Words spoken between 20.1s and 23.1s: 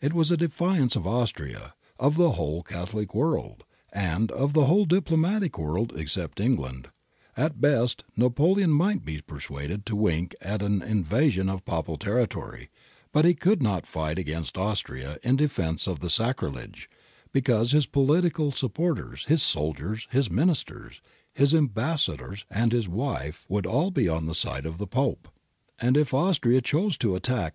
his ministers, his ambassadors and his